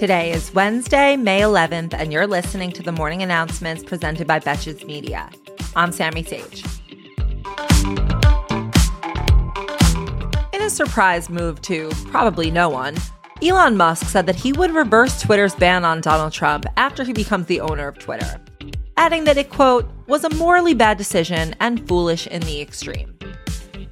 [0.00, 4.86] Today is Wednesday, May 11th, and you're listening to the morning announcements presented by Betches
[4.86, 5.28] Media.
[5.76, 6.64] I'm Sammy Sage.
[10.54, 12.96] In a surprise move to probably no one,
[13.42, 17.44] Elon Musk said that he would reverse Twitter's ban on Donald Trump after he becomes
[17.44, 18.40] the owner of Twitter,
[18.96, 23.19] adding that it, quote, was a morally bad decision and foolish in the extreme.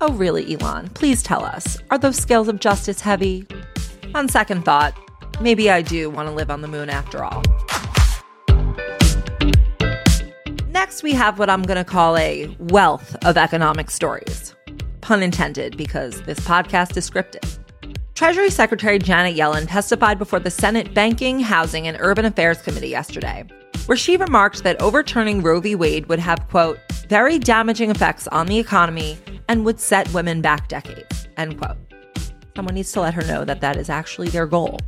[0.00, 0.88] Oh, really, Elon?
[0.90, 1.76] Please tell us.
[1.90, 3.44] Are those scales of justice heavy?
[4.14, 4.96] On second thought,
[5.40, 7.42] maybe I do want to live on the moon after all.
[10.68, 14.54] Next, we have what I'm going to call a wealth of economic stories.
[15.00, 17.58] Pun intended, because this podcast is scripted.
[18.14, 23.44] Treasury Secretary Janet Yellen testified before the Senate Banking, Housing, and Urban Affairs Committee yesterday,
[23.86, 25.74] where she remarked that overturning Roe v.
[25.74, 30.68] Wade would have, quote, very damaging effects on the economy and would set women back
[30.68, 31.76] decades, end quote.
[32.54, 34.78] Someone needs to let her know that that is actually their goal.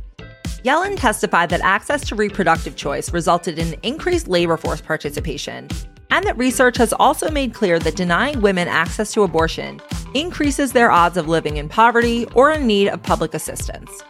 [0.63, 5.67] Yellen testified that access to reproductive choice resulted in increased labor force participation,
[6.11, 9.81] and that research has also made clear that denying women access to abortion
[10.13, 14.03] increases their odds of living in poverty or in need of public assistance.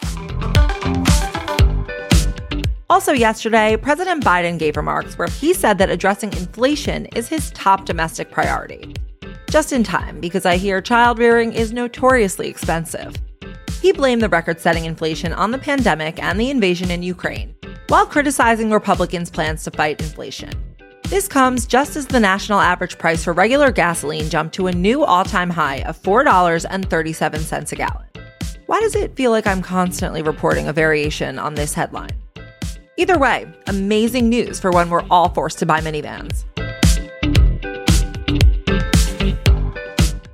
[2.90, 7.86] Also, yesterday, President Biden gave remarks where he said that addressing inflation is his top
[7.86, 8.94] domestic priority.
[9.52, 13.14] Just in time, because I hear child rearing is notoriously expensive.
[13.82, 17.54] He blamed the record setting inflation on the pandemic and the invasion in Ukraine,
[17.90, 20.54] while criticizing Republicans' plans to fight inflation.
[21.10, 25.04] This comes just as the national average price for regular gasoline jumped to a new
[25.04, 28.08] all time high of $4.37 a gallon.
[28.68, 32.18] Why does it feel like I'm constantly reporting a variation on this headline?
[32.96, 36.46] Either way, amazing news for when we're all forced to buy minivans.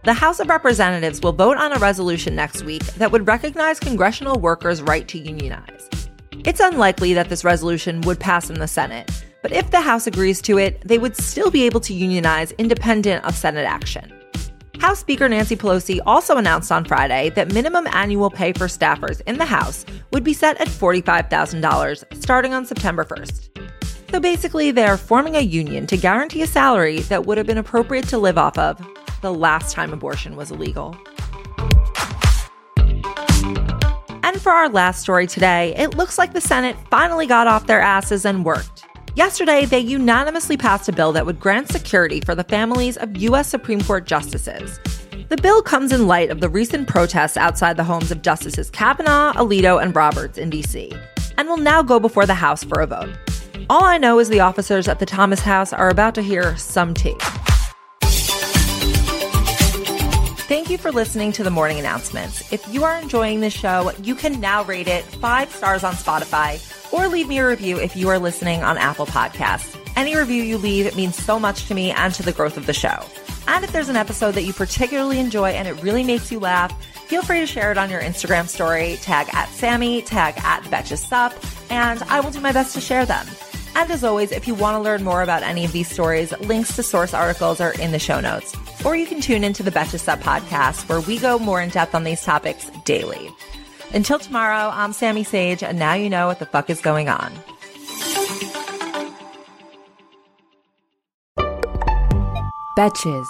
[0.07, 4.39] The House of Representatives will vote on a resolution next week that would recognize congressional
[4.39, 5.89] workers' right to unionize.
[6.45, 9.11] It's unlikely that this resolution would pass in the Senate,
[9.43, 13.25] but if the House agrees to it, they would still be able to unionize independent
[13.25, 14.13] of Senate action.
[14.79, 19.37] House Speaker Nancy Pelosi also announced on Friday that minimum annual pay for staffers in
[19.37, 23.76] the House would be set at $45,000 starting on September 1st.
[24.09, 28.07] So basically, they're forming a union to guarantee a salary that would have been appropriate
[28.09, 28.79] to live off of
[29.21, 30.95] the last time abortion was illegal.
[34.23, 37.81] And for our last story today, it looks like the Senate finally got off their
[37.81, 38.85] asses and worked.
[39.15, 43.47] Yesterday, they unanimously passed a bill that would grant security for the families of U.S.
[43.47, 44.79] Supreme Court justices.
[45.29, 49.33] The bill comes in light of the recent protests outside the homes of Justices Kavanaugh,
[49.33, 50.93] Alito, and Roberts in D.C.,
[51.37, 53.09] and will now go before the House for a vote.
[53.69, 56.93] All I know is the officers at the Thomas House are about to hear some
[56.93, 57.17] tea.
[60.47, 62.53] Thank you for listening to the morning announcements.
[62.53, 66.63] If you are enjoying the show, you can now rate it five stars on Spotify
[66.93, 69.77] or leave me a review if you are listening on Apple Podcasts.
[69.97, 72.73] Any review you leave means so much to me and to the growth of the
[72.73, 73.03] show.
[73.49, 76.71] And if there's an episode that you particularly enjoy and it really makes you laugh,
[77.07, 81.05] feel free to share it on your Instagram story, tag at Sammy, tag at Betches
[81.05, 81.33] Sup,
[81.69, 83.27] and I will do my best to share them.
[83.77, 86.75] And as always, if you want to learn more about any of these stories, links
[86.77, 88.55] to source articles are in the show notes.
[88.83, 91.93] Or you can tune into the Betches Sup podcast, where we go more in depth
[91.93, 93.29] on these topics daily.
[93.93, 97.31] Until tomorrow, I'm Sammy Sage, and now you know what the fuck is going on.
[102.75, 103.27] Betches.